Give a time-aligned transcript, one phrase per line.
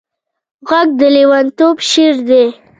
[0.69, 2.43] غږ د لېونتوب شعر دی